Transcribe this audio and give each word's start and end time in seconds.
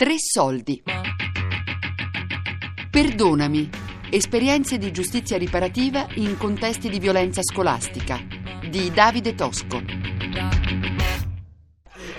Tre 0.00 0.14
soldi. 0.16 0.82
Perdonami. 2.90 3.68
Esperienze 4.08 4.78
di 4.78 4.90
giustizia 4.92 5.36
riparativa 5.36 6.06
in 6.14 6.38
contesti 6.38 6.88
di 6.88 6.98
violenza 6.98 7.42
scolastica. 7.42 8.18
Di 8.66 8.90
Davide 8.92 9.34
Tosco. 9.34 9.82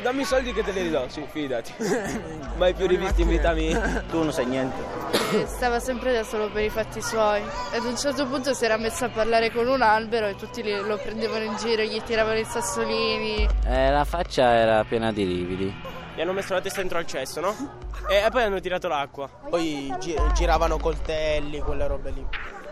Dammi 0.03 0.21
i 0.21 0.25
soldi 0.25 0.53
che 0.53 0.61
te 0.61 0.71
li 0.73 0.83
ridò, 0.83 1.09
sì, 1.09 1.23
fidati. 1.27 1.73
Mai 2.57 2.75
più 2.75 2.85
rivisti 2.85 3.23
in 3.23 3.29
vita 3.29 3.51
mia. 3.53 4.03
Tu 4.07 4.17
non 4.19 4.31
sai 4.31 4.45
niente. 4.45 4.77
Stava 5.49 5.79
sempre 5.79 6.13
da 6.13 6.21
solo 6.21 6.51
per 6.51 6.63
i 6.63 6.69
fatti 6.69 7.01
suoi. 7.01 7.41
Ad 7.41 7.83
un 7.83 7.97
certo 7.97 8.27
punto 8.27 8.53
si 8.53 8.63
era 8.63 8.77
messo 8.77 9.05
a 9.05 9.09
parlare 9.09 9.49
con 9.49 9.65
un 9.65 9.81
albero 9.81 10.27
e 10.27 10.35
tutti 10.35 10.61
lo 10.61 10.99
prendevano 11.01 11.45
in 11.45 11.55
giro, 11.57 11.81
gli 11.81 11.99
tiravano 12.03 12.37
i 12.37 12.45
sassolini. 12.45 13.47
Eh, 13.65 13.89
la 13.89 14.05
faccia 14.05 14.53
era 14.53 14.83
piena 14.83 15.11
di 15.11 15.25
lividi. 15.25 15.90
Gli 16.15 16.21
hanno 16.21 16.33
messo 16.33 16.53
la 16.53 16.61
testa 16.61 16.79
dentro 16.81 16.97
al 16.97 17.05
cesso, 17.07 17.39
no? 17.39 17.55
E 18.09 18.27
poi 18.29 18.43
hanno 18.43 18.59
tirato 18.59 18.87
l'acqua. 18.87 19.27
Poi 19.49 19.93
gi- 19.99 20.15
giravano 20.33 20.77
coltelli, 20.77 21.59
quelle 21.59 21.87
robe 21.87 22.11
lì. 22.11 22.25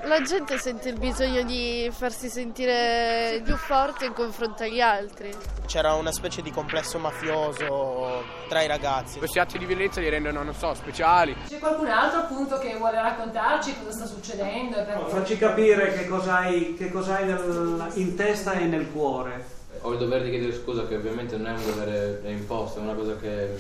La 0.04 0.22
gente 0.22 0.58
sente 0.58 0.88
il 0.90 0.98
bisogno 0.98 1.42
di 1.44 1.90
farsi 1.92 2.30
sentire 2.30 3.42
più 3.44 3.56
forte 3.58 4.06
in 4.06 4.14
confronto 4.14 4.64
agli 4.64 4.80
altri. 4.80 5.30
C'era 5.66 5.94
una 5.94 6.12
specie 6.14 6.42
di 6.42 6.52
complesso 6.52 6.98
mafioso 7.00 8.24
tra 8.48 8.62
i 8.62 8.68
ragazzi. 8.68 9.18
Questi 9.20 9.40
atti 9.40 9.58
di 9.58 9.66
violenza 9.66 10.00
li 10.00 10.08
rendono, 10.10 10.42
non 10.42 10.54
so, 10.54 10.74
speciali. 10.74 11.36
C'è 11.48 11.60
qualcun 11.60 11.88
altro 11.90 12.20
appunto 12.22 12.58
che 12.60 12.76
vuole 12.78 13.02
raccontarci 13.02 13.76
cosa 13.84 13.92
sta 13.92 14.06
succedendo? 14.06 14.78
e 14.80 14.84
perché- 14.84 15.10
Facci 15.10 15.38
capire 15.38 15.94
che 15.94 16.08
cosa 16.08 16.38
hai, 16.40 16.76
che 16.78 16.90
cosa 16.92 17.18
hai 17.18 17.26
nel- 17.26 17.92
in 17.96 18.16
testa 18.16 18.54
e 18.54 18.66
nel 18.66 18.90
cuore. 18.92 19.58
Ho 19.82 19.92
il 19.94 19.98
dovere 19.98 20.24
di 20.26 20.30
chiedere 20.32 20.54
scusa 20.54 20.86
che 20.88 20.96
ovviamente 20.96 21.38
non 21.38 21.48
è 21.48 21.58
un 21.58 21.66
dovere 21.66 22.22
imposto, 22.26 22.80
è 22.80 22.82
una 22.82 22.94
cosa 22.94 23.16
che 23.18 23.58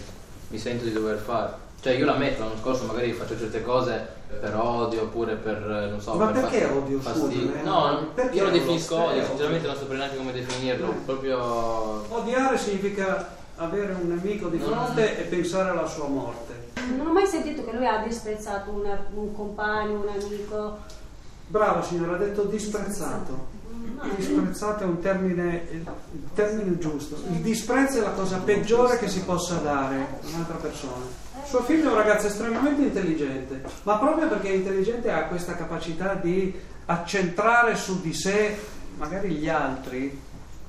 mi 0.50 0.58
sento 0.58 0.84
di 0.84 0.92
dover 0.92 1.18
fare. 1.18 1.68
Cioè 1.82 1.94
io 1.94 2.06
la 2.06 2.16
metto 2.18 2.42
l'anno 2.44 2.58
scorso 2.60 2.84
magari 2.86 3.14
faccio 3.14 3.38
certe 3.38 3.64
cose 3.64 4.18
per 4.42 4.54
odio 4.56 5.04
oppure 5.04 5.36
per 5.36 5.60
non 5.90 6.02
so 6.02 6.14
Ma 6.16 6.28
per 6.28 6.42
perché 6.42 6.60
fast- 6.62 6.76
odio, 6.76 7.00
fastidio. 7.00 7.48
scusa, 7.48 7.60
eh? 7.60 7.64
No, 7.64 8.08
Perché 8.14 8.36
io 8.38 8.44
lo 8.44 8.50
definisco 8.50 8.96
odio, 9.02 9.26
sinceramente 9.26 9.68
non 9.68 9.76
saprei 9.78 9.98
neanche 9.98 10.18
come 10.18 10.32
definirlo, 10.34 10.94
proprio 11.06 12.06
Odiare 12.14 12.58
significa 12.58 13.38
avere 13.56 13.94
un 13.94 14.08
nemico 14.10 14.50
di 14.50 14.58
fronte 14.60 15.20
e 15.20 15.24
pensare 15.24 15.70
alla 15.70 15.88
sua 15.88 16.08
morte. 16.08 16.68
Non 16.98 17.08
ho 17.08 17.12
mai 17.14 17.26
sentito 17.26 17.64
che 17.64 17.72
lui 17.72 17.86
ha 17.88 18.04
disprezzato 18.06 18.72
una- 18.72 19.06
un 19.14 19.34
compagno, 19.34 20.02
un 20.02 20.08
amico. 20.10 20.78
Brava 21.48 21.82
signora, 21.82 22.16
ha 22.16 22.18
detto 22.18 22.44
disprezzato. 22.44 23.58
Disprezzato 24.16 24.84
è 24.84 24.88
un 24.88 25.00
termine, 25.00 25.86
termine 26.34 26.78
giusto. 26.78 27.16
Il 27.32 27.40
disprezzo 27.42 28.00
è 28.00 28.02
la 28.02 28.12
cosa 28.12 28.38
peggiore 28.38 28.98
che 28.98 29.08
si 29.08 29.24
possa 29.24 29.56
dare 29.56 29.96
a 29.96 30.28
un'altra 30.28 30.56
persona. 30.56 31.06
Suo 31.44 31.64
figlio 31.64 31.90
è 31.90 31.92
un 31.92 31.98
ragazzo 31.98 32.28
estremamente 32.28 32.82
intelligente, 32.82 33.64
ma 33.84 33.98
proprio 33.98 34.28
perché 34.28 34.50
è 34.50 34.54
intelligente 34.54 35.12
ha 35.12 35.26
questa 35.26 35.56
capacità 35.56 36.14
di 36.14 36.54
accentrare 36.86 37.76
su 37.76 38.02
di 38.02 38.14
sé 38.14 38.58
magari 38.98 39.30
gli 39.30 39.48
altri, 39.48 40.20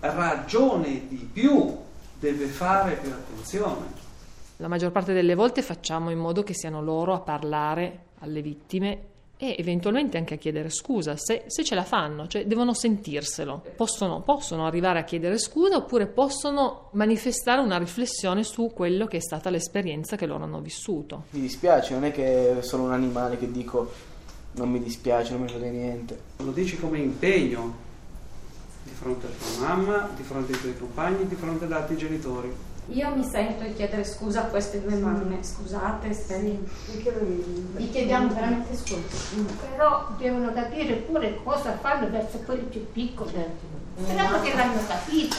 ragione 0.00 1.08
di 1.08 1.28
più, 1.32 1.76
deve 2.18 2.46
fare 2.46 2.94
più 2.94 3.10
attenzione. 3.10 3.98
La 4.58 4.68
maggior 4.68 4.92
parte 4.92 5.12
delle 5.12 5.34
volte 5.34 5.62
facciamo 5.62 6.10
in 6.10 6.18
modo 6.18 6.42
che 6.42 6.54
siano 6.54 6.82
loro 6.82 7.14
a 7.14 7.20
parlare 7.20 8.04
alle 8.20 8.42
vittime 8.42 9.08
e 9.42 9.56
eventualmente 9.58 10.18
anche 10.18 10.34
a 10.34 10.36
chiedere 10.36 10.68
scusa, 10.68 11.16
se, 11.16 11.44
se 11.46 11.64
ce 11.64 11.74
la 11.74 11.82
fanno, 11.82 12.26
cioè 12.26 12.44
devono 12.44 12.74
sentirselo. 12.74 13.62
Possono, 13.74 14.20
possono 14.20 14.66
arrivare 14.66 14.98
a 14.98 15.04
chiedere 15.04 15.38
scusa 15.38 15.76
oppure 15.76 16.06
possono 16.06 16.90
manifestare 16.92 17.62
una 17.62 17.78
riflessione 17.78 18.44
su 18.44 18.70
quello 18.74 19.06
che 19.06 19.16
è 19.16 19.20
stata 19.20 19.48
l'esperienza 19.48 20.16
che 20.16 20.26
loro 20.26 20.44
hanno 20.44 20.60
vissuto. 20.60 21.24
Mi 21.30 21.40
dispiace, 21.40 21.94
non 21.94 22.04
è 22.04 22.12
che 22.12 22.58
sono 22.60 22.82
un 22.84 22.92
animale 22.92 23.38
che 23.38 23.50
dico 23.50 23.90
non 24.52 24.70
mi 24.70 24.82
dispiace, 24.82 25.32
non 25.32 25.42
mi 25.42 25.48
frega 25.48 25.70
niente. 25.70 26.20
Lo 26.36 26.52
dici 26.52 26.78
come 26.78 26.98
impegno 26.98 27.88
di 28.82 28.92
fronte 28.92 29.26
a 29.26 29.30
tua 29.30 29.66
mamma, 29.66 30.10
di 30.14 30.22
fronte 30.22 30.52
ai 30.52 30.60
tuoi 30.60 30.76
compagni, 30.76 31.26
di 31.26 31.34
fronte 31.34 31.64
ad 31.64 31.72
altri 31.72 31.96
genitori. 31.96 32.52
Io 32.92 33.14
mi 33.14 33.24
sento 33.24 33.62
di 33.62 33.72
chiedere 33.74 34.02
scusa 34.04 34.42
a 34.42 34.44
queste 34.46 34.82
due 34.82 34.96
mamme. 34.96 35.38
Scusate 35.42 36.12
se 36.12 36.58
Gli 37.76 37.90
chiediamo 37.90 38.34
veramente 38.34 38.74
scusa, 38.74 39.00
però 39.60 40.08
devono 40.18 40.52
capire 40.52 40.94
pure 40.94 41.38
cosa 41.44 41.78
fanno 41.78 42.10
verso 42.10 42.38
quelli 42.38 42.62
più 42.62 42.84
piccoli. 42.92 43.32
Speriamo 43.96 44.40
che 44.40 44.54
l'hanno 44.54 44.80
capito. 44.88 45.36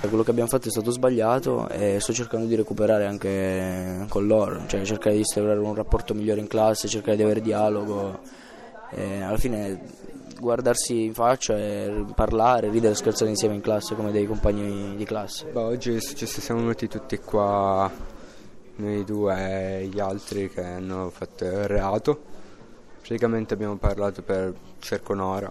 Quello 0.00 0.24
che 0.24 0.30
abbiamo 0.30 0.48
fatto 0.48 0.66
è 0.68 0.70
stato 0.70 0.90
sbagliato 0.90 1.68
e 1.68 2.00
sto 2.00 2.12
cercando 2.12 2.46
di 2.46 2.56
recuperare 2.56 3.06
anche 3.06 4.04
con 4.08 4.26
loro, 4.26 4.66
cioè 4.66 4.82
cercare 4.82 5.12
di 5.12 5.20
instaurare 5.20 5.58
un 5.58 5.74
rapporto 5.74 6.14
migliore 6.14 6.40
in 6.40 6.48
classe, 6.48 6.88
cercare 6.88 7.16
di 7.16 7.22
avere 7.22 7.40
dialogo. 7.40 8.20
E 8.90 9.22
alla 9.22 9.38
fine 9.38 9.80
guardarsi 10.38 11.04
in 11.04 11.14
faccia 11.14 11.56
e 11.56 12.04
parlare, 12.14 12.70
ridere 12.70 12.92
e 12.92 12.96
scherzare 12.96 13.30
insieme 13.30 13.54
in 13.54 13.60
classe 13.60 13.94
come 13.94 14.12
dei 14.12 14.26
compagni 14.26 14.96
di 14.96 15.04
classe. 15.04 15.46
Beh, 15.46 15.60
oggi 15.60 16.00
successo, 16.00 16.40
siamo 16.40 16.60
venuti 16.60 16.88
tutti 16.88 17.18
qua, 17.18 17.90
noi 18.76 19.04
due 19.04 19.80
e 19.80 19.86
gli 19.86 20.00
altri 20.00 20.50
che 20.50 20.62
hanno 20.62 21.10
fatto 21.10 21.44
il 21.44 21.66
reato. 21.66 22.34
Praticamente 22.98 23.54
abbiamo 23.54 23.76
parlato 23.76 24.22
per 24.22 24.54
circa 24.80 25.12
un'ora. 25.12 25.50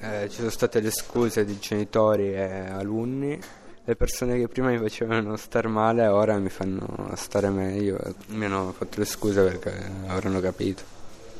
Eh, 0.00 0.28
ci 0.28 0.36
sono 0.36 0.50
state 0.50 0.80
le 0.80 0.90
scuse 0.90 1.44
di 1.44 1.58
genitori 1.58 2.34
e 2.34 2.66
alunni. 2.68 3.40
Le 3.86 3.96
persone 3.96 4.38
che 4.38 4.48
prima 4.48 4.70
mi 4.70 4.78
facevano 4.78 5.36
star 5.36 5.66
male 5.68 6.06
ora 6.06 6.38
mi 6.38 6.48
fanno 6.48 7.10
stare 7.16 7.50
meglio. 7.50 7.98
Mi 8.28 8.46
hanno 8.46 8.72
fatto 8.72 8.98
le 8.98 9.04
scuse 9.04 9.42
perché 9.42 9.74
avranno 10.06 10.40
capito. 10.40 10.93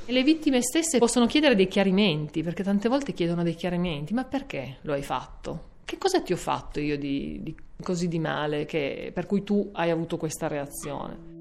Le 0.07 0.23
vittime 0.23 0.61
stesse 0.61 0.99
possono 0.99 1.27
chiedere 1.27 1.55
dei 1.55 1.67
chiarimenti, 1.67 2.43
perché 2.43 2.63
tante 2.63 2.89
volte 2.89 3.13
chiedono 3.13 3.43
dei 3.43 3.55
chiarimenti, 3.55 4.13
ma 4.13 4.25
perché 4.25 4.77
lo 4.83 4.93
hai 4.93 5.03
fatto? 5.03 5.71
Che 5.85 5.97
cosa 5.99 6.21
ti 6.21 6.33
ho 6.33 6.37
fatto 6.37 6.79
io 6.79 6.99
di, 6.99 7.41
di- 7.43 7.57
così 7.83 8.07
di 8.09 8.19
male 8.19 8.65
che- 8.67 9.11
per 9.15 9.27
cui 9.27 9.43
tu 9.43 9.71
hai 9.73 9.91
avuto 9.91 10.17
questa 10.19 10.47
reazione? 10.47 11.33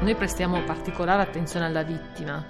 Noi 0.00 0.14
prestiamo 0.14 0.62
particolare 0.62 1.22
attenzione 1.22 1.66
alla 1.66 1.82
vittima, 1.82 2.44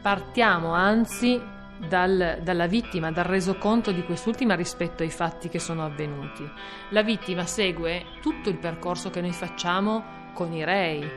partiamo 0.00 0.72
anzi 0.72 1.40
dal- 1.76 2.38
dalla 2.42 2.66
vittima, 2.66 3.10
dal 3.10 3.24
resoconto 3.24 3.92
di 3.92 4.02
quest'ultima 4.04 4.54
rispetto 4.54 5.02
ai 5.02 5.10
fatti 5.10 5.48
che 5.48 5.58
sono 5.58 5.84
avvenuti. 5.84 6.48
La 6.90 7.02
vittima 7.02 7.46
segue 7.46 8.04
tutto 8.20 8.48
il 8.48 8.58
percorso 8.58 9.10
che 9.10 9.20
noi 9.20 9.32
facciamo 9.32 10.30
con 10.32 10.52
i 10.52 10.64
rei, 10.64 11.08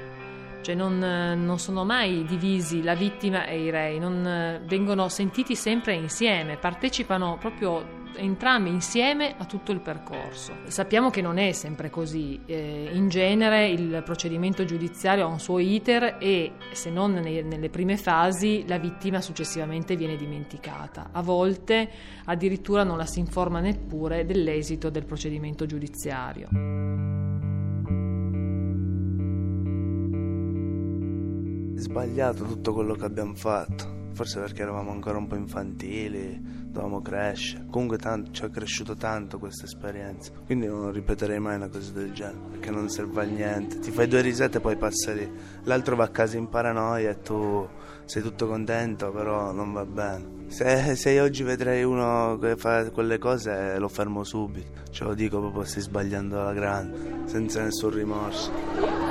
cioè 0.62 0.76
non, 0.76 0.98
non 0.98 1.60
sono 1.60 1.86
mai 1.86 2.24
divisi 2.26 2.84
la 2.84 2.96
vittima 2.96 3.46
e 3.46 3.64
i 3.64 3.70
rei, 3.70 4.00
non, 4.00 4.26
eh, 4.26 4.62
vengono 4.66 5.08
sentiti 5.08 5.56
sempre 5.56 5.94
insieme, 5.94 6.58
partecipano 6.58 7.38
proprio 7.40 7.97
entrambi 8.16 8.70
insieme 8.70 9.36
a 9.38 9.46
tutto 9.46 9.72
il 9.72 9.80
percorso. 9.80 10.54
Sappiamo 10.68 11.10
che 11.10 11.22
non 11.22 11.38
è 11.38 11.52
sempre 11.52 11.90
così, 11.90 12.40
eh, 12.46 12.90
in 12.94 13.10
genere 13.10 13.68
il 13.70 14.02
procedimento 14.04 14.66
giudiziario 14.66 15.26
ha 15.26 15.28
un 15.28 15.40
suo 15.40 15.60
iter 15.60 16.18
e 16.20 16.54
se 16.72 16.90
non 16.90 17.14
nei- 17.14 17.44
nelle 17.44 17.70
prime 17.70 17.98
fasi 17.98 18.66
la 18.68 18.78
vittima 18.78 19.22
successivamente 19.22 19.96
viene 19.96 20.16
dimenticata, 20.16 21.10
a 21.12 21.22
volte 21.22 21.90
addirittura 22.26 22.84
non 22.84 22.98
la 22.98 23.06
si 23.06 23.20
informa 23.20 23.60
neppure 23.60 24.26
dell'esito 24.26 24.90
del 24.90 25.06
procedimento 25.06 25.66
giudiziario. 25.66 26.50
Sbagliato 31.76 32.44
tutto 32.44 32.74
quello 32.74 32.96
che 32.96 33.06
abbiamo 33.06 33.36
fatto. 33.36 33.97
Forse 34.18 34.40
perché 34.40 34.64
eravamo 34.64 34.90
ancora 34.90 35.20
un 35.20 35.28
po' 35.28 35.36
infantili, 35.36 36.42
dovevamo 36.42 37.04
crescere. 37.04 37.68
Comunque 37.70 38.00
tanto, 38.00 38.32
ci 38.32 38.44
ha 38.44 38.50
cresciuto 38.50 38.96
tanto 38.96 39.38
questa 39.38 39.66
esperienza. 39.66 40.32
Quindi 40.44 40.66
non 40.66 40.92
ripeterei 40.92 41.38
mai 41.38 41.58
una 41.58 41.68
cosa 41.68 41.92
del 41.92 42.12
genere, 42.14 42.50
perché 42.50 42.72
non 42.72 42.90
serve 42.90 43.22
a 43.22 43.26
niente. 43.26 43.78
Ti 43.78 43.92
fai 43.92 44.08
due 44.08 44.22
risate 44.22 44.58
e 44.58 44.62
poi 44.62 44.76
passa 44.76 45.14
lì. 45.14 45.32
L'altro 45.66 45.96
va 45.96 46.06
a 46.06 46.10
casa 46.10 46.36
in 46.36 46.50
paranoia 46.50 47.12
e 47.12 47.22
tu 47.22 47.68
sei 48.06 48.24
tutto 48.24 48.48
contento, 48.48 49.12
però 49.12 49.52
non 49.52 49.72
va 49.72 49.86
bene. 49.86 50.46
Se, 50.48 50.96
se 50.96 51.22
oggi 51.22 51.44
vedrei 51.44 51.84
uno 51.84 52.40
che 52.42 52.56
fa 52.56 52.90
quelle 52.90 53.20
cose 53.20 53.78
lo 53.78 53.88
fermo 53.88 54.24
subito. 54.24 54.82
Ce 54.90 55.04
lo 55.04 55.14
dico 55.14 55.40
proprio 55.40 55.64
stai 55.64 55.84
sbagliando 55.84 56.42
alla 56.42 56.54
grande, 56.54 56.98
senza 57.26 57.62
nessun 57.62 57.92
rimorso. 57.92 59.07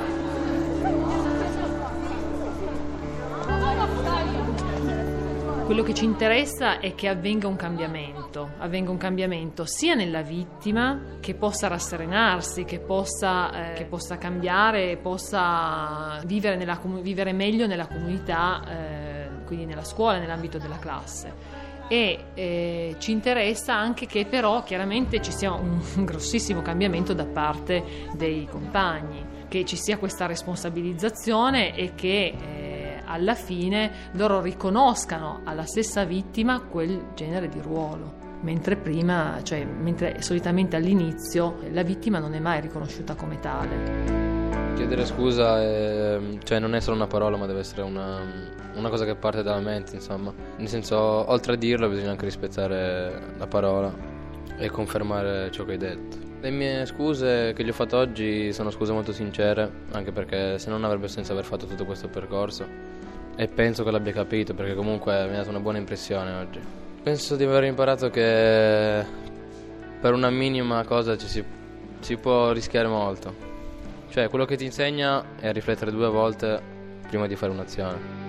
Quello 5.67 5.83
che 5.83 5.93
ci 5.93 6.05
interessa 6.05 6.79
è 6.79 6.95
che 6.95 7.09
avvenga 7.09 7.45
un 7.45 7.57
cambiamento, 7.57 8.51
avvenga 8.59 8.89
un 8.89 8.95
cambiamento 8.95 9.65
sia 9.65 9.95
nella 9.95 10.21
vittima 10.21 11.17
che 11.19 11.35
possa 11.35 11.67
rasserenarsi, 11.67 12.63
che 12.63 12.79
possa, 12.79 13.71
eh, 13.71 13.73
che 13.73 13.83
possa 13.83 14.17
cambiare, 14.17 14.95
possa 14.95 16.21
vivere, 16.23 16.55
nella, 16.55 16.79
vivere, 17.01 17.33
meglio 17.33 17.67
nella 17.67 17.85
comunità, 17.85 18.63
eh, 18.65 19.29
quindi 19.43 19.65
nella 19.65 19.83
scuola, 19.83 20.19
nell'ambito 20.19 20.57
della 20.57 20.79
classe. 20.79 21.33
E 21.89 22.27
eh, 22.33 22.95
ci 22.99 23.11
interessa 23.11 23.75
anche 23.75 24.05
che 24.05 24.25
però 24.25 24.63
chiaramente 24.63 25.21
ci 25.21 25.33
sia 25.33 25.51
un, 25.51 25.81
grossissimo 26.05 26.61
cambiamento 26.61 27.13
da 27.13 27.25
parte 27.25 27.83
dei 28.13 28.47
compagni, 28.49 29.35
che 29.49 29.65
ci 29.65 29.75
sia 29.75 29.97
questa 29.97 30.27
responsabilizzazione 30.27 31.75
e 31.75 31.91
che 31.93 32.33
eh, 32.39 32.56
alla 33.07 33.33
fine 33.33 34.09
loro 34.11 34.41
riconoscano 34.41 35.41
alla 35.43 35.65
stessa 35.65 36.03
vittima 36.03 36.61
quel 36.61 37.13
genere 37.15 37.49
di 37.49 37.59
ruolo. 37.61 38.25
Mentre 38.41 38.75
prima, 38.75 39.39
cioè 39.41 39.65
mentre 39.65 40.21
solitamente 40.21 40.75
all'inizio 40.75 41.57
la 41.71 41.81
vittima 41.81 42.19
non 42.19 42.35
è 42.35 42.39
mai 42.39 42.61
riconosciuta 42.61 43.15
come 43.15 43.39
tale. 43.39 44.25
Chiedere 44.75 45.05
scusa 45.05 45.59
è, 45.59 46.19
cioè 46.43 46.59
non 46.59 46.75
è 46.75 46.79
solo 46.79 46.97
una 46.97 47.07
parola, 47.07 47.35
ma 47.35 47.47
deve 47.47 47.61
essere 47.61 47.81
una, 47.81 48.21
una, 48.75 48.89
cosa 48.89 49.05
che 49.05 49.15
parte 49.15 49.41
dalla 49.41 49.59
mente, 49.59 49.95
insomma. 49.95 50.31
Nel 50.57 50.67
senso, 50.67 50.97
oltre 50.97 51.53
a 51.53 51.55
dirlo, 51.55 51.89
bisogna 51.89 52.11
anche 52.11 52.25
rispettare 52.25 53.19
la 53.37 53.47
parola 53.47 53.91
e 54.55 54.69
confermare 54.69 55.49
ciò 55.49 55.65
che 55.65 55.71
hai 55.71 55.77
detto. 55.77 56.26
Le 56.39 56.51
mie 56.51 56.85
scuse 56.85 57.53
che 57.55 57.63
gli 57.63 57.69
ho 57.69 57.73
fatto 57.73 57.97
oggi 57.97 58.53
sono 58.53 58.69
scuse 58.69 58.93
molto 58.93 59.11
sincere, 59.11 59.69
anche 59.93 60.11
perché 60.11 60.59
se 60.59 60.69
non 60.69 60.83
avrebbe 60.83 61.07
senso 61.07 61.31
aver 61.31 61.43
fatto 61.43 61.65
tutto 61.65 61.83
questo 61.83 62.09
percorso. 62.09 62.65
E 63.35 63.47
penso 63.47 63.83
che 63.83 63.89
l'abbia 63.89 64.13
capito 64.13 64.53
perché 64.53 64.75
comunque 64.75 65.25
mi 65.25 65.33
ha 65.33 65.37
dato 65.37 65.49
una 65.49 65.59
buona 65.59 65.79
impressione 65.79 66.33
oggi. 66.33 66.59
Penso 67.01 67.35
di 67.35 67.43
aver 67.43 67.63
imparato 67.63 68.09
che 68.09 69.03
per 69.99 70.13
una 70.13 70.29
minima 70.29 70.83
cosa 70.85 71.17
ci 71.17 71.27
si, 71.27 71.43
si 72.01 72.17
può 72.17 72.51
rischiare 72.51 72.87
molto. 72.87 73.33
Cioè 74.09 74.29
quello 74.29 74.45
che 74.45 74.57
ti 74.57 74.65
insegna 74.65 75.23
è 75.39 75.47
a 75.47 75.51
riflettere 75.51 75.89
due 75.89 76.07
volte 76.07 76.61
prima 77.07 77.25
di 77.25 77.35
fare 77.35 77.51
un'azione. 77.51 78.26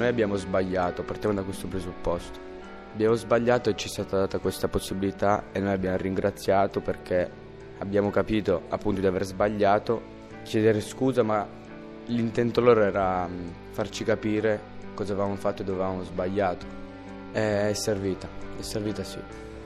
Noi 0.00 0.08
abbiamo 0.08 0.36
sbagliato, 0.36 1.02
partiamo 1.02 1.34
da 1.34 1.42
questo 1.42 1.66
presupposto. 1.66 2.38
Abbiamo 2.94 3.16
sbagliato 3.16 3.68
e 3.68 3.76
ci 3.76 3.86
è 3.86 3.90
stata 3.90 4.16
data 4.16 4.38
questa 4.38 4.66
possibilità 4.66 5.48
e 5.52 5.60
noi 5.60 5.74
abbiamo 5.74 5.98
ringraziato 5.98 6.80
perché 6.80 7.30
abbiamo 7.80 8.08
capito 8.08 8.62
appunto 8.70 9.02
di 9.02 9.06
aver 9.06 9.24
sbagliato, 9.24 10.00
chiedere 10.42 10.80
scusa, 10.80 11.22
ma 11.22 11.46
l'intento 12.06 12.62
loro 12.62 12.82
era 12.82 13.28
mm, 13.28 13.48
farci 13.72 14.02
capire 14.02 14.58
cosa 14.94 15.12
avevamo 15.12 15.36
fatto 15.36 15.60
e 15.60 15.64
dove 15.66 15.82
avevamo 15.82 16.02
sbagliato. 16.04 16.64
È 17.32 17.70
servita, 17.74 18.26
è 18.58 18.62
servita 18.62 19.04
sì. 19.04 19.18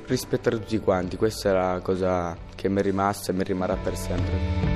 Rispettare 0.05 0.59
tutti 0.59 0.81
quanti, 0.81 1.17
questa 1.17 1.51
è 1.51 1.53
la 1.53 1.81
cosa 1.81 2.37
che 2.57 2.69
mi 2.69 2.81
è 2.81 2.83
rimasta 2.83 3.31
e 3.31 3.37
mi 3.37 3.45
rimarrà 3.45 3.77
per 3.77 3.95
sempre. 3.95 4.74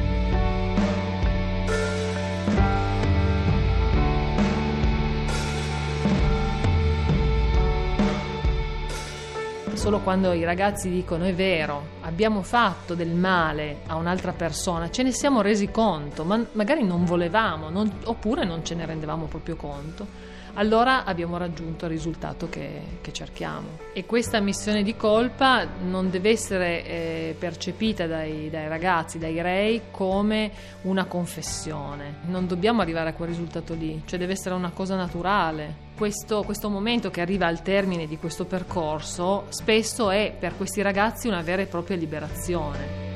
Solo 9.89 10.01
quando 10.01 10.35
i 10.35 10.45
ragazzi 10.45 10.91
dicono 10.91 11.25
è 11.25 11.33
vero, 11.33 11.83
abbiamo 12.03 12.43
fatto 12.43 12.95
del 12.95 13.09
male 13.09 13.79
a 13.87 13.95
un'altra 13.95 14.33
persona, 14.33 14.91
ce 14.91 15.03
ne 15.03 15.13
siamo 15.13 15.41
resi 15.41 15.71
conto, 15.71 16.25
ma 16.25 16.45
magari 16.53 16.85
non 16.85 17.07
volevamo, 17.07 17.71
non, 17.71 17.91
oppure 18.05 18.45
non 18.45 18.63
ce 18.67 18.75
ne 18.75 18.85
rendevamo 18.85 19.25
proprio 19.25 19.57
conto 19.57 20.07
allora 20.55 21.05
abbiamo 21.05 21.37
raggiunto 21.37 21.85
il 21.87 21.91
risultato 21.91 22.49
che, 22.49 22.81
che, 23.01 23.13
cerchiamo. 23.13 23.79
E 23.93 24.07
questa 24.07 24.41
missione 24.41 24.83
di 24.83 24.97
colpa 24.97 25.67
non 25.83 26.11
deve 26.11 26.31
essere 26.31 26.85
eh, 26.85 27.37
percepita 27.39 28.07
dai, 28.07 28.51
dai, 28.51 28.69
ragazzi, 28.69 29.19
dai 29.19 29.41
rei, 29.41 29.83
come 29.91 30.51
una 30.83 31.05
confessione. 31.05 32.19
Non 32.27 32.47
dobbiamo 32.47 32.81
arrivare 32.81 33.11
a 33.11 33.13
quel 33.15 33.29
risultato 33.29 33.75
lì, 33.75 34.03
cioè 34.07 34.19
deve 34.19 34.33
essere 34.33 34.55
una 34.55 34.71
cosa 34.71 34.97
naturale. 34.97 35.87
Questo, 35.97 36.43
questo 36.45 36.69
momento 36.69 37.11
che 37.11 37.21
arriva 37.21 37.47
al 37.47 37.63
termine 37.63 38.07
di 38.07 38.19
questo 38.19 38.45
percorso 38.45 39.47
spesso 39.49 40.11
è 40.11 40.35
per 40.39 40.57
questi 40.57 40.81
ragazzi 40.81 41.27
una 41.27 41.43
vera 41.43 41.63
e 41.63 41.67
propria 41.67 41.97
liberazione. 41.97 43.08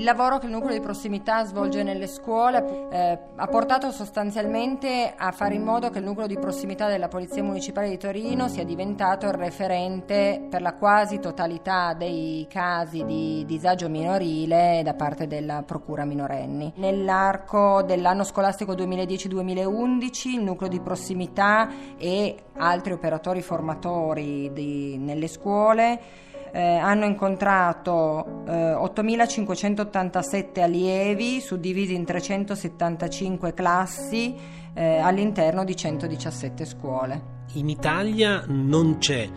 Il 0.00 0.06
lavoro 0.06 0.38
che 0.38 0.46
il 0.46 0.52
nucleo 0.52 0.72
di 0.72 0.80
prossimità 0.80 1.44
svolge 1.44 1.82
nelle 1.82 2.06
scuole 2.06 2.88
eh, 2.90 3.18
ha 3.36 3.46
portato 3.48 3.90
sostanzialmente 3.90 5.12
a 5.14 5.30
fare 5.30 5.56
in 5.56 5.62
modo 5.62 5.90
che 5.90 5.98
il 5.98 6.06
nucleo 6.06 6.26
di 6.26 6.38
prossimità 6.38 6.88
della 6.88 7.08
Polizia 7.08 7.42
Municipale 7.42 7.90
di 7.90 7.98
Torino 7.98 8.48
sia 8.48 8.64
diventato 8.64 9.26
il 9.26 9.34
referente 9.34 10.46
per 10.48 10.62
la 10.62 10.72
quasi 10.72 11.18
totalità 11.18 11.92
dei 11.92 12.46
casi 12.48 13.04
di 13.04 13.44
disagio 13.44 13.90
minorile 13.90 14.80
da 14.82 14.94
parte 14.94 15.26
della 15.26 15.64
Procura 15.66 16.06
minorenni. 16.06 16.72
Nell'arco 16.76 17.82
dell'anno 17.82 18.24
scolastico 18.24 18.72
2010-2011 18.72 20.28
il 20.28 20.42
nucleo 20.42 20.70
di 20.70 20.80
prossimità 20.80 21.68
e 21.98 22.44
altri 22.56 22.94
operatori 22.94 23.42
formatori 23.42 24.50
di, 24.54 24.96
nelle 24.96 25.28
scuole 25.28 26.28
eh, 26.52 26.76
hanno 26.76 27.04
incontrato 27.04 28.44
eh, 28.46 28.72
8.587 28.72 30.60
allievi 30.60 31.40
suddivisi 31.40 31.94
in 31.94 32.04
375 32.04 33.54
classi 33.54 34.34
eh, 34.74 34.98
all'interno 34.98 35.64
di 35.64 35.76
117 35.76 36.64
scuole. 36.64 37.38
In 37.54 37.68
Italia 37.68 38.44
non 38.46 38.98
c'è 38.98 39.28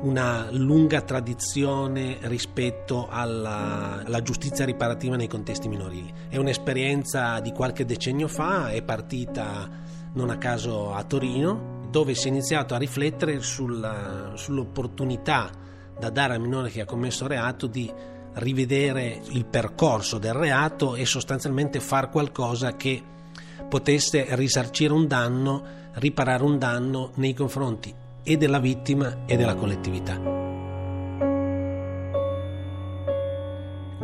una 0.00 0.46
lunga 0.52 1.00
tradizione 1.00 2.18
rispetto 2.22 3.08
alla, 3.10 4.02
alla, 4.04 4.22
giustizia 4.22 4.64
riparativa 4.64 5.16
nei 5.16 5.26
contesti 5.26 5.68
minorili. 5.68 6.12
È 6.28 6.36
un'esperienza 6.36 7.40
di 7.40 7.52
qualche 7.52 7.84
decennio 7.84 8.28
fa, 8.28 8.70
è 8.70 8.82
partita 8.82 9.68
non 10.12 10.30
a 10.30 10.38
caso 10.38 10.92
a 10.94 11.02
Torino, 11.02 11.86
dove 11.90 12.14
si 12.14 12.28
è 12.28 12.30
iniziato 12.30 12.74
a 12.74 12.78
riflettere 12.78 13.40
sulla, 13.40 14.32
sull'opportunità 14.34 15.50
da 15.98 16.10
dare 16.10 16.34
al 16.34 16.40
minore 16.40 16.70
che 16.70 16.80
ha 16.80 16.86
commesso 16.86 17.26
reato 17.26 17.66
di 17.66 17.90
rivedere 18.34 19.20
il 19.30 19.44
percorso 19.44 20.18
del 20.18 20.34
reato 20.34 20.94
e 20.94 21.04
sostanzialmente 21.04 21.80
fare 21.80 22.08
qualcosa 22.08 22.76
che 22.76 23.02
potesse 23.68 24.26
risarcire 24.30 24.92
un 24.92 25.06
danno, 25.06 25.62
riparare 25.94 26.44
un 26.44 26.58
danno 26.58 27.10
nei 27.14 27.34
confronti 27.34 27.94
e 28.22 28.36
della 28.36 28.60
vittima 28.60 29.24
e 29.26 29.36
della 29.36 29.54
collettività. 29.54 30.38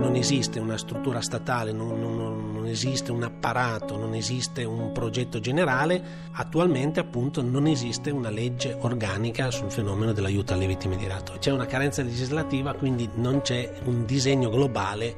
non 0.05 0.17
esiste 0.17 0.61
una 0.61 0.77
struttura 0.77 1.21
statale, 1.21 1.73
non, 1.73 1.99
non, 1.99 2.17
non, 2.65 2.73
esiste 2.73 3.13
un 3.13 3.23
apparato, 3.23 3.99
non 3.99 4.15
esiste 4.15 4.65
un 4.65 4.91
progetto 4.93 5.39
generale, 5.39 6.03
attualmente 6.33 6.99
appunto 6.99 7.43
non 7.43 7.67
esiste 7.67 8.11
una 8.11 8.31
legge 8.31 8.75
organica 8.81 9.51
sul 9.51 9.71
fenomeno 9.71 10.13
dell'aiuto 10.13 10.55
alle 10.55 10.67
vittime 10.67 10.97
di 10.97 11.07
reato. 11.07 11.35
C'è 11.39 11.53
una 11.53 11.67
carenza 11.67 12.03
legislativa, 12.03 12.73
quindi 12.73 13.09
non 13.17 13.43
c'è 13.43 13.71
un 13.85 14.07
disegno 14.07 14.49
globale 14.49 15.17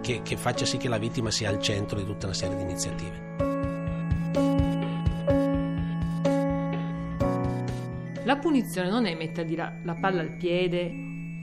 che, 0.00 0.22
che 0.24 0.36
faccia 0.36 0.64
sì 0.64 0.76
che 0.76 0.88
la 0.88 0.98
vittima 0.98 1.30
sia 1.30 1.50
al 1.50 1.60
centro 1.60 1.98
di 1.98 2.04
tutta 2.04 2.26
una 2.26 2.34
serie 2.34 2.56
di 2.56 2.62
iniziative. 2.62 3.26
La 8.24 8.36
punizione 8.36 8.90
non 8.90 9.06
è 9.06 9.14
mettergli 9.14 9.54
la, 9.54 9.72
la 9.84 9.94
palla 9.94 10.20
al 10.20 10.36
piede 10.36 10.92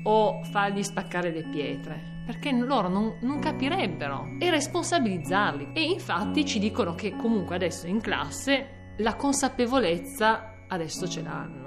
o 0.03 0.43
fargli 0.43 0.83
spaccare 0.83 1.31
le 1.31 1.47
pietre 1.49 2.14
perché 2.25 2.51
loro 2.51 2.87
non, 2.87 3.17
non, 3.21 3.39
capirebbero 3.39 4.37
e 4.39 4.49
responsabilizzarli. 4.49 5.69
E 5.73 5.83
infatti 5.83 6.45
ci 6.45 6.59
dicono 6.59 6.95
che 6.95 7.15
comunque 7.15 7.55
adesso 7.55 7.87
in 7.87 8.01
classe 8.01 8.93
la 8.97 9.15
consapevolezza 9.15 10.65
adesso 10.67 11.07
ce 11.07 11.21
l'hanno. 11.21 11.64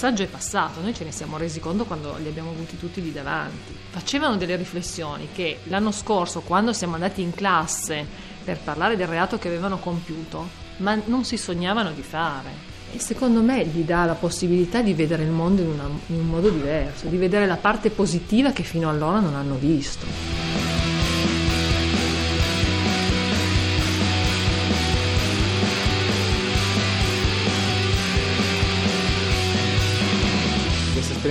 Messaggio 0.00 0.22
è 0.22 0.28
passato, 0.28 0.80
noi 0.80 0.94
ce 0.94 1.04
ne 1.04 1.12
siamo 1.12 1.36
resi 1.36 1.60
conto 1.60 1.84
quando 1.84 2.16
li 2.22 2.28
abbiamo 2.28 2.52
avuti 2.52 2.78
tutti 2.78 3.02
lì 3.02 3.12
davanti. 3.12 3.76
Facevano 3.90 4.38
delle 4.38 4.56
riflessioni 4.56 5.28
che 5.30 5.58
l'anno 5.64 5.90
scorso, 5.90 6.40
quando 6.40 6.72
siamo 6.72 6.94
andati 6.94 7.20
in 7.20 7.34
classe 7.34 8.06
per 8.42 8.60
parlare 8.64 8.96
del 8.96 9.06
reato 9.06 9.36
che 9.36 9.48
avevano 9.48 9.76
compiuto, 9.76 10.48
ma 10.78 10.98
non 11.04 11.24
si 11.24 11.36
sognavano 11.36 11.92
di 11.92 12.00
fare. 12.00 12.68
E 12.94 12.98
secondo 12.98 13.42
me 13.42 13.66
gli 13.66 13.82
dà 13.82 14.06
la 14.06 14.14
possibilità 14.14 14.80
di 14.80 14.94
vedere 14.94 15.22
il 15.24 15.28
mondo 15.28 15.60
in, 15.60 15.68
una, 15.68 15.90
in 16.06 16.18
un 16.18 16.26
modo 16.28 16.48
diverso, 16.48 17.06
di 17.06 17.18
vedere 17.18 17.44
la 17.44 17.58
parte 17.58 17.90
positiva 17.90 18.52
che 18.52 18.62
fino 18.62 18.88
allora 18.88 19.20
non 19.20 19.34
hanno 19.34 19.56
visto. 19.56 20.39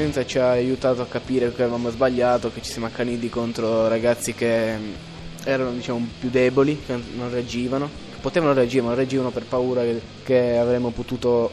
Esperienza 0.09 0.25
ci 0.25 0.39
ha 0.39 0.49
aiutato 0.49 1.01
a 1.01 1.05
capire 1.05 1.53
che 1.53 1.61
avevamo 1.63 1.89
sbagliato, 1.89 2.51
che 2.51 2.61
ci 2.61 2.71
siamo 2.71 2.87
accaniti 2.87 3.29
contro 3.29 3.87
ragazzi 3.87 4.33
che 4.33 4.75
erano 5.43 5.71
diciamo, 5.71 6.05
più 6.19 6.29
deboli, 6.29 6.81
che 6.85 6.97
non 7.15 7.29
reagivano, 7.29 7.89
che 8.11 8.17
potevano 8.19 8.53
reagire 8.53 8.81
ma 8.81 8.87
non 8.89 8.97
reagivano 8.97 9.29
per 9.29 9.45
paura 9.45 9.81
che, 9.81 10.01
che 10.23 10.57
avremmo 10.57 10.89
potuto 10.89 11.49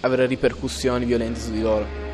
avere 0.00 0.26
ripercussioni 0.26 1.04
violente 1.04 1.40
su 1.40 1.50
di 1.50 1.60
loro. 1.60 2.07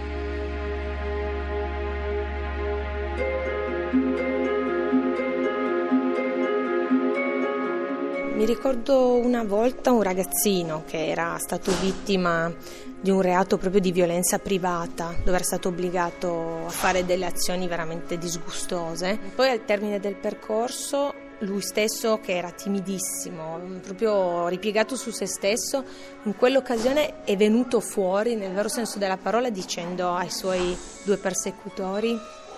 Mi 8.44 8.50
ricordo 8.50 9.14
una 9.14 9.42
volta 9.42 9.90
un 9.90 10.02
ragazzino 10.02 10.82
che 10.86 11.06
era 11.06 11.38
stato 11.38 11.72
vittima 11.80 12.52
di 13.00 13.08
un 13.08 13.22
reato 13.22 13.56
proprio 13.56 13.80
di 13.80 13.90
violenza 13.90 14.38
privata, 14.38 15.14
dove 15.24 15.36
era 15.36 15.44
stato 15.44 15.68
obbligato 15.68 16.66
a 16.66 16.68
fare 16.68 17.06
delle 17.06 17.24
azioni 17.24 17.66
veramente 17.66 18.18
disgustose. 18.18 19.18
Poi 19.34 19.48
al 19.48 19.64
termine 19.64 19.98
del 19.98 20.16
percorso 20.16 21.14
lui 21.38 21.62
stesso 21.62 22.20
che 22.20 22.36
era 22.36 22.50
timidissimo, 22.50 23.60
proprio 23.82 24.46
ripiegato 24.48 24.94
su 24.94 25.10
se 25.10 25.24
stesso, 25.24 25.82
in 26.24 26.36
quell'occasione 26.36 27.24
è 27.24 27.38
venuto 27.38 27.80
fuori 27.80 28.34
nel 28.34 28.52
vero 28.52 28.68
senso 28.68 28.98
della 28.98 29.16
parola 29.16 29.48
dicendo 29.48 30.12
ai 30.12 30.30
suoi 30.30 30.76
due 31.02 31.16
persecutori 31.16 32.14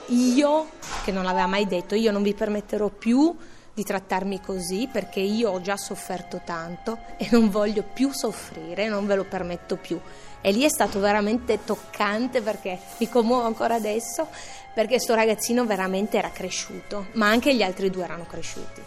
io, 0.09 0.67
che 1.05 1.13
non 1.13 1.23
l'aveva 1.23 1.47
mai 1.47 1.69
detto, 1.69 1.95
io 1.95 2.11
non 2.11 2.25
vi 2.25 2.35
permetterò 2.35 2.89
più 2.89 3.37
di 3.77 3.85
trattarmi 3.85 4.41
così 4.41 4.89
perché 4.91 5.21
io 5.21 5.51
ho 5.51 5.61
già 5.61 5.77
sofferto 5.77 6.41
tanto 6.43 7.01
e 7.19 7.29
non 7.31 7.51
voglio 7.51 7.83
più 7.83 8.11
soffrire, 8.11 8.89
non 8.89 9.07
ve 9.07 9.17
lo 9.17 9.25
permetto 9.25 9.77
più. 9.77 10.01
E 10.41 10.51
lì 10.51 10.63
è 10.63 10.71
stato 10.71 10.99
veramente 10.99 11.63
toccante 11.63 12.41
perché 12.41 12.79
mi 12.97 13.07
commuovo 13.07 13.45
ancora 13.45 13.75
adesso 13.75 14.29
perché 14.73 14.95
questo 14.95 15.13
ragazzino 15.13 15.67
veramente 15.67 16.17
era 16.17 16.31
cresciuto, 16.31 17.09
ma 17.13 17.29
anche 17.29 17.55
gli 17.55 17.63
altri 17.63 17.91
due 17.91 18.05
erano 18.05 18.25
cresciuti. 18.25 18.81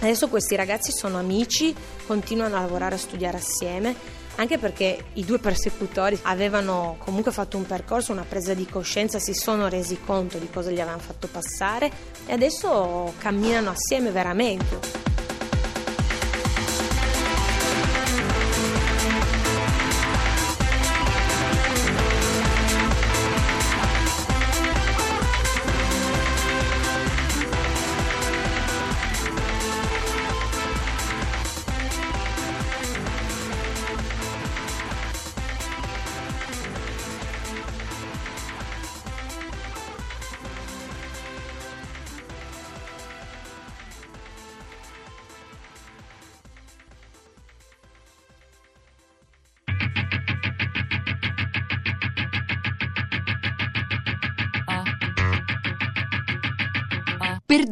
Adesso 0.00 0.28
questi 0.28 0.56
ragazzi 0.56 0.90
sono 0.92 1.18
amici, 1.18 1.74
continuano 2.06 2.56
a 2.56 2.60
lavorare, 2.60 2.96
a 2.96 2.98
studiare 2.98 3.38
assieme 3.38 4.20
anche 4.36 4.58
perché 4.58 5.04
i 5.14 5.24
due 5.24 5.38
persecutori 5.38 6.18
avevano 6.22 6.96
comunque 6.98 7.32
fatto 7.32 7.56
un 7.56 7.66
percorso, 7.66 8.12
una 8.12 8.24
presa 8.28 8.54
di 8.54 8.66
coscienza, 8.66 9.18
si 9.18 9.34
sono 9.34 9.68
resi 9.68 9.98
conto 10.04 10.38
di 10.38 10.48
cosa 10.50 10.70
gli 10.70 10.80
avevano 10.80 11.02
fatto 11.02 11.28
passare 11.28 11.90
e 12.26 12.32
adesso 12.32 13.12
camminano 13.18 13.70
assieme 13.70 14.10
veramente. 14.10 15.01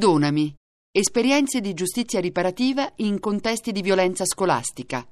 Perdonami. 0.00 0.54
Esperienze 0.90 1.60
di 1.60 1.74
giustizia 1.74 2.20
riparativa 2.20 2.90
in 2.96 3.20
contesti 3.20 3.70
di 3.70 3.82
violenza 3.82 4.24
scolastica. 4.24 5.06